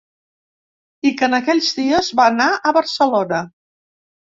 [1.09, 3.45] I que, en aquells dies, va anar a Barcelona.